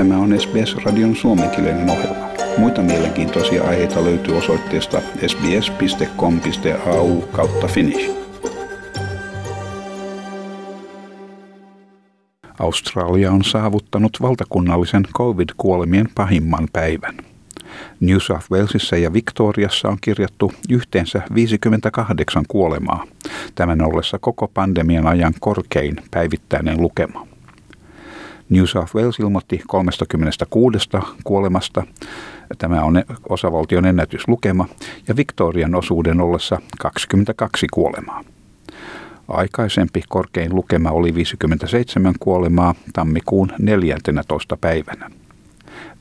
[0.00, 2.28] Tämä on SBS-radion suomenkielinen ohjelma.
[2.58, 8.10] Muita mielenkiintoisia aiheita löytyy osoitteesta sbs.com.au kautta finnish.
[12.58, 17.16] Australia on saavuttanut valtakunnallisen covid-kuolemien pahimman päivän.
[18.00, 23.04] New South Walesissa ja Victoriassa on kirjattu yhteensä 58 kuolemaa,
[23.54, 27.29] tämän ollessa koko pandemian ajan korkein päivittäinen lukema.
[28.50, 30.88] New South Wales ilmoitti 36
[31.24, 31.82] kuolemasta.
[32.58, 34.68] Tämä on osavaltion ennätyslukema
[35.08, 38.24] ja Victorian osuuden ollessa 22 kuolemaa.
[39.28, 44.56] Aikaisempi korkein lukema oli 57 kuolemaa tammikuun 14.
[44.56, 45.10] päivänä.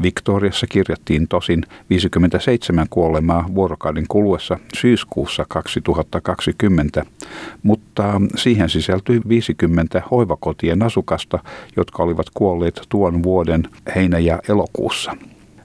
[0.02, 7.06] Victoriassa kirjattiin tosin 57 kuolemaa vuorokauden kuluessa syyskuussa 2020,
[7.64, 11.40] mutta siihen sisältyi 50 hoivakotien asukasta,
[11.78, 13.64] jotka olivat kuolleet tuon vuoden
[13.96, 15.16] heinä- ja elokuussa.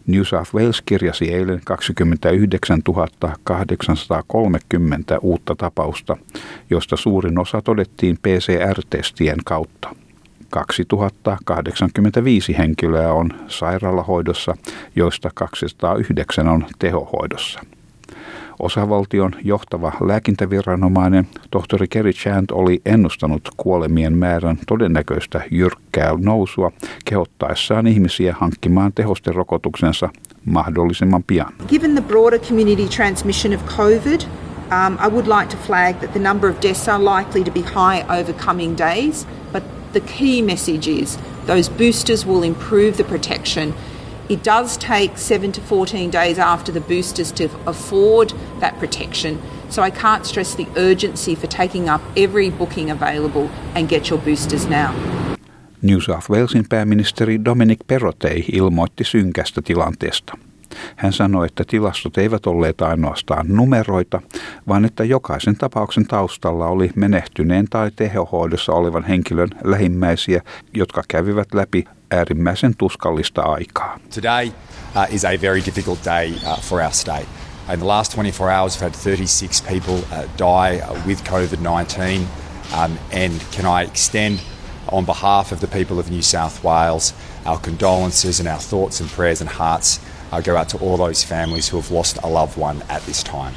[0.06, 2.82] New South Wales kirjasi eilen 29
[3.44, 6.16] 830 uutta tapausta,
[6.70, 10.03] josta suurin osa todettiin PCR-testien kautta.
[10.54, 14.56] 2085 henkilöä on sairaalahoidossa,
[14.96, 17.60] joista 209 on tehohoidossa.
[18.58, 26.72] Osavaltion johtava lääkintäviranomainen tohtori Kerry Chant oli ennustanut kuolemien määrän todennäköistä jyrkkää nousua
[27.04, 30.08] kehottaessaan ihmisiä hankkimaan tehosterokotuksensa
[30.44, 31.52] mahdollisimman pian.
[31.68, 34.26] Given the broader community transmission of COVID, um,
[35.06, 38.20] I would like to flag that the number of deaths are likely to be high
[38.20, 39.62] over coming days, but
[39.94, 43.74] the key message is those boosters will improve the protection
[44.28, 49.38] It does take 7 to 14 days after the boosters to afford that protection.
[49.68, 54.18] So I can't stress the urgency for taking up every booking available and get your
[54.18, 54.94] boosters now.
[55.82, 60.38] New South Walesin pääministeri Dominic Perrotei ilmoitti synkästä tilanteesta.
[60.96, 64.20] Hän sanoi, että tilastot eivät olleet ainoastaan numeroita,
[64.68, 70.42] vaan että jokaisen tapauksen taustalla oli menehtyneen tai tehohoidossa olevan henkilön lähimmäisiä,
[70.74, 73.98] jotka kävivät läpi äärimmäisen tuskallista aikaa.
[74.14, 77.26] Today uh, is a very difficult day uh, for our state.
[77.72, 82.26] In the last 24 hours, we've had 36 people uh, die with COVID-19.
[82.72, 84.40] Um, and can I extend,
[84.92, 87.14] on behalf of the people of New South Wales,
[87.46, 89.98] our condolences and our thoughts and prayers and hearts
[90.32, 93.22] uh, go out to all those families who have lost a loved one at this
[93.22, 93.54] time.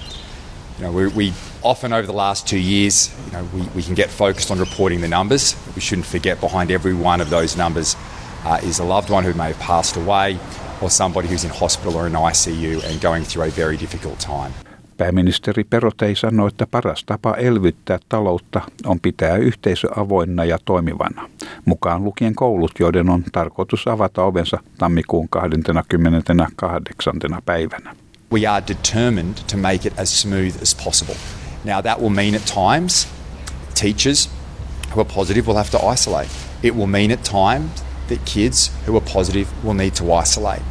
[0.78, 1.34] You know, we, we
[1.64, 5.02] often over the last two years, you know, we, we can get focused on reporting
[5.02, 5.56] the numbers.
[5.76, 7.98] We shouldn't forget behind every one of those numbers
[8.46, 10.40] uh, is a loved one who may have passed away
[10.82, 14.54] or somebody who's in hospital or in ICU and going through a very difficult time.
[14.98, 21.30] Pääministeri Perotei sanoi, että paras tapa elvyttää taloutta on pitää yhteisö avoinna ja toimivana,
[21.68, 27.42] mukaan lukien koulut, joiden on tarkoitus avata ovensa tammikuun 28.
[27.46, 27.96] päivänä.
[28.34, 31.16] We are determined to make it as smooth as possible.
[31.66, 33.08] Now that will mean at times
[33.82, 34.30] teachers
[34.96, 36.30] who are positive will have to isolate.
[36.64, 40.62] It will mean at times that kids who are positive will need to isolate.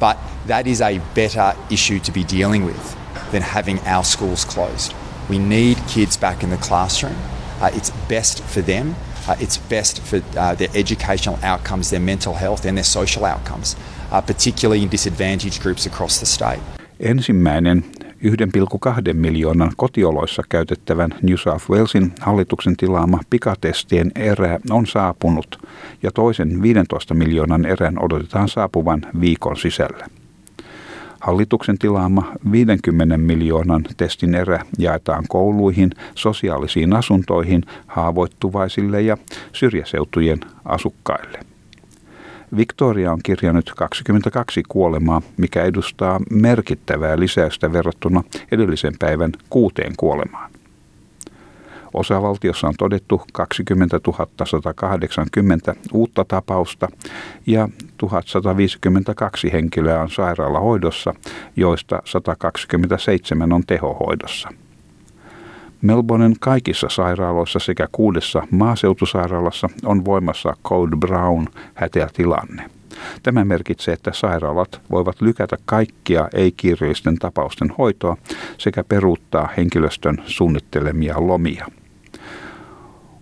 [0.00, 0.16] But
[0.46, 2.96] that is a better issue to be dealing with
[3.32, 4.94] than having our schools closed.
[5.28, 7.16] We need kids back in the classroom.
[7.60, 8.94] Uh, it's best for them.
[9.28, 13.76] Uh, it's best for uh, their educational outcomes, their mental health, and their social outcomes,
[14.12, 16.60] uh, particularly in disadvantaged groups across the state.
[17.00, 17.84] Ensimmäinen
[18.24, 25.68] 1,2 miljoonan kotioloissa käytettävän New South Walesin hallituksen tilaama pikatestien erä on saapunut
[26.02, 30.06] ja toisen 15 miljoonan erän odotetaan saapuvan viikon sisällä.
[31.24, 39.16] Hallituksen tilaama 50 miljoonan testin erä jaetaan kouluihin, sosiaalisiin asuntoihin, haavoittuvaisille ja
[39.52, 41.40] syrjäseutujen asukkaille.
[42.56, 50.50] Victoria on kirjannut 22 kuolemaa, mikä edustaa merkittävää lisäystä verrattuna edellisen päivän kuuteen kuolemaan.
[51.94, 54.00] Osavaltiossa on todettu 20
[54.44, 56.88] 180 uutta tapausta
[57.46, 61.14] ja 1152 henkilöä on sairaalahoidossa,
[61.56, 64.48] joista 127 on tehohoidossa.
[65.82, 72.70] Melbournen kaikissa sairaaloissa sekä kuudessa maaseutusairaalassa on voimassa Code Brown hätätilanne.
[73.22, 78.16] Tämä merkitsee, että sairaalat voivat lykätä kaikkia ei-kiireellisten tapausten hoitoa
[78.58, 81.66] sekä peruuttaa henkilöstön suunnittelemia lomia.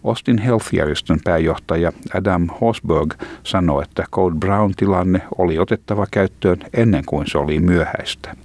[0.05, 7.39] Austin Health-järjestön pääjohtaja Adam Hosberg sanoi, että Code Brown-tilanne oli otettava käyttöön ennen kuin se
[7.39, 8.37] oli myöhäistä.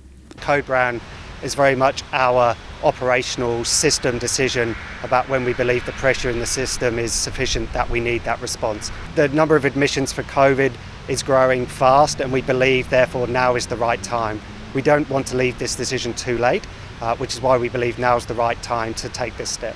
[0.45, 1.01] Code Brown
[1.44, 6.45] is very much our operational system decision about when we believe the pressure in the
[6.45, 8.94] system is sufficient that we need that response.
[9.15, 10.71] The number of admissions for COVID
[11.07, 14.39] is growing fast, and we believe, therefore, now is the right time.
[14.75, 16.68] We don't want to leave this decision too late,
[17.01, 19.75] uh, which is why we believe now is the right time to take this step.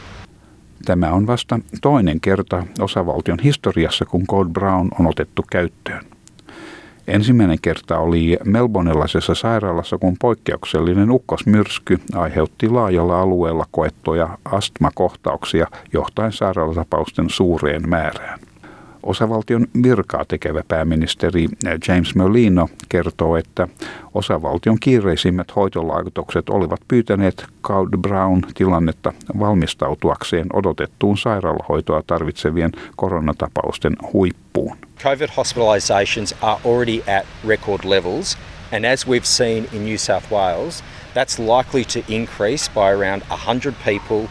[0.85, 6.05] Tämä on vasta toinen kerta osavaltion historiassa, kun Code Brown on otettu käyttöön.
[7.07, 17.29] Ensimmäinen kerta oli Melbourneilaisessa sairaalassa, kun poikkeuksellinen ukkosmyrsky aiheutti laajalla alueella koettuja astmakohtauksia johtaen sairaalatapausten
[17.29, 18.39] suureen määrään.
[19.03, 21.47] Osavaltion virkaa tekevä pääministeri
[21.87, 23.67] James Merlino kertoo, että
[24.13, 34.77] osavaltion kiireisimmät hoitolaitokset olivat pyytäneet Cloud Brown tilannetta valmistautuakseen odotettuun sairaalahoitoa tarvitsevien koronatapausten huippuun.
[35.03, 38.37] COVID hospitalisations are already at record levels,
[38.71, 40.83] and as we've seen in New South Wales,
[41.15, 44.29] that's likely to increase by around 100 people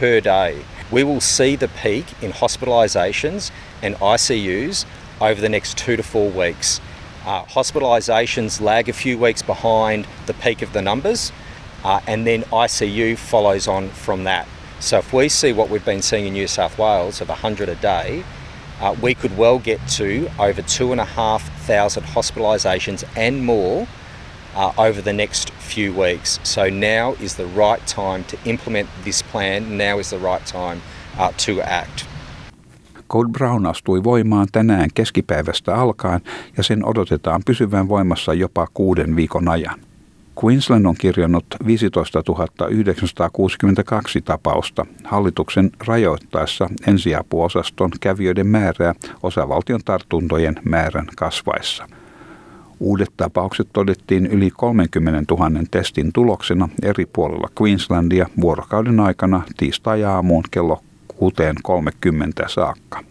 [0.00, 0.56] per day.
[0.90, 3.50] We will see the peak in hospitalisations
[3.80, 4.84] and ICUs
[5.20, 6.80] over the next two to four weeks.
[7.24, 11.32] Uh, hospitalisations lag a few weeks behind the peak of the numbers,
[11.84, 14.48] uh, and then ICU follows on from that.
[14.80, 17.74] So if we see what we've been seeing in New South Wales of 100 a
[17.76, 18.24] day,
[18.80, 23.86] uh, we could well get to over two and a half thousand hospitalisations and more
[24.54, 26.40] uh, over the next few weeks.
[26.42, 29.78] So now is the right time to implement this plan.
[29.78, 30.80] Now is the right time
[31.18, 32.04] uh, to act.
[33.08, 36.20] Code Brown astui voimaan tänään keskipäivästä alkaen
[36.56, 39.80] ja sen odotetaan pysyvän voimassa jopa kuuden viikon ajan.
[40.44, 42.22] Queensland on kirjannut 15
[42.70, 51.86] 962 tapausta hallituksen rajoittaessa ensiapuosaston kävijöiden määrää osavaltion tartuntojen määrän kasvaessa.
[52.80, 60.80] Uudet tapaukset todettiin yli 30 000 testin tuloksena eri puolilla Queenslandia vuorokauden aikana tiistai-aamuun kello
[61.12, 61.18] 6.30
[62.48, 63.04] saakka.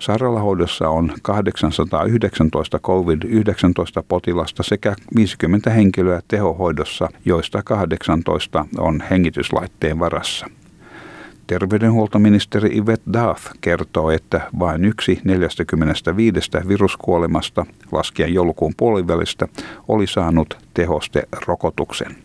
[0.00, 10.46] Sairaalahoidossa on 819 COVID-19 potilasta sekä 50 henkilöä tehohoidossa, joista 18 on hengityslaitteen varassa.
[11.46, 19.48] Terveydenhuoltoministeri Yvette Dath kertoo, että vain yksi 45 viruskuolemasta laskien joulukuun puolivälistä
[19.88, 22.16] oli saanut tehosterokotuksen.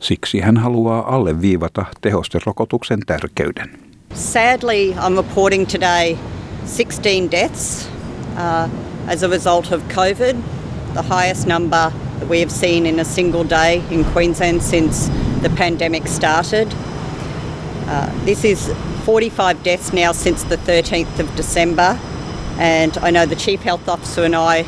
[0.00, 3.78] Siksi hän haluaa alleviivata tehosterokotuksen tärkeyden.
[4.14, 6.16] Sadly, I'm reporting today
[6.76, 7.88] 16 deaths
[8.34, 10.36] uh, as a result of COVID,
[10.92, 15.12] the highest number that we have seen in a single day in Queensland since
[15.42, 16.85] the pandemic started.
[17.88, 18.74] Uh, this is
[19.04, 21.96] 45 deaths now since the 13th of December,
[22.58, 24.66] and I know the Chief Health Officer and I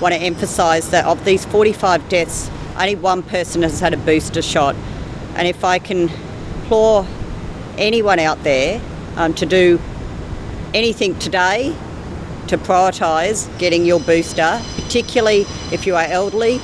[0.00, 4.40] want to emphasise that of these 45 deaths, only one person has had a booster
[4.40, 4.76] shot.
[5.34, 7.04] And if I can implore
[7.76, 8.80] anyone out there
[9.16, 9.80] um, to do
[10.72, 11.74] anything today
[12.46, 15.40] to prioritise getting your booster, particularly
[15.72, 16.60] if you are elderly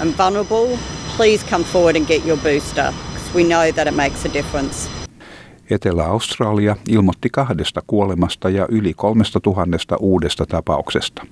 [0.00, 0.76] and vulnerable,
[1.10, 2.92] please come forward and get your booster
[3.30, 4.90] because we know that it makes a difference.
[5.70, 11.26] Etelä-Australia ilmoitti kahdesta kuolemasta ja yli kolmesta tuhannesta uudesta tapauksesta.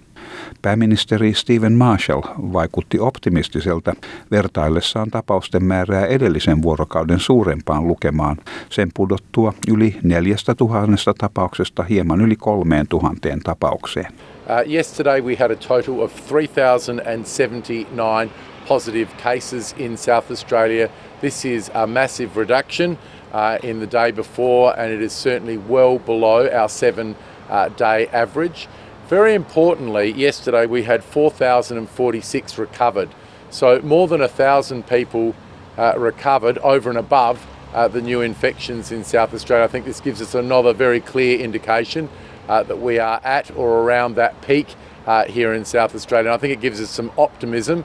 [0.62, 3.94] Pääministeri Stephen Marshall vaikutti optimistiselta
[4.30, 8.36] vertaillessaan tapausten määrää edellisen vuorokauden suurempaan lukemaan,
[8.70, 14.12] sen pudottua yli neljästä tuhannesta tapauksesta hieman yli kolmeen tuhanteen tapaukseen.
[14.12, 18.30] Uh, yesterday we had a total of 3,079
[18.68, 20.88] positive cases in South Australia.
[21.20, 22.96] This is a massive reduction
[23.32, 27.16] uh, in the day before, and it is certainly well below our seven
[27.48, 28.68] uh, day average.
[29.08, 33.08] Very importantly, yesterday we had 4,046 recovered.
[33.50, 35.34] So more than a thousand people
[35.76, 37.44] uh, recovered over and above
[37.74, 39.64] uh, the new infections in South Australia.
[39.64, 42.08] I think this gives us another very clear indication
[42.48, 46.28] uh, that we are at or around that peak uh, here in South Australia.
[46.28, 47.84] And I think it gives us some optimism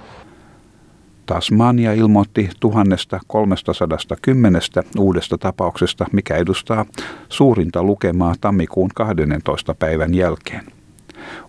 [1.26, 4.62] Tasmania ilmoitti 1310
[4.98, 6.86] uudesta tapauksesta, mikä edustaa
[7.30, 9.76] suurinta lukemaa tammikuun 12.
[9.76, 10.64] päivän jälkeen.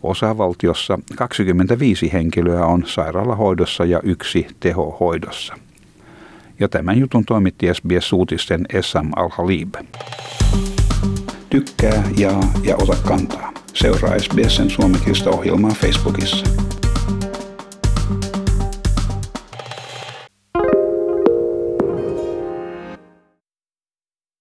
[0.02, 5.54] Osavaltiossa 25 henkilöä on sairaalahoidossa ja yksi tehohoidossa.
[6.60, 9.74] Ja tämän jutun toimitti SBS-uutisten Essam Al-Halib.
[11.50, 13.52] Tykkää, jaa ja ota kantaa.
[13.74, 16.53] Seuraa SBSn suomenkielistä ohjelmaa Facebookissa.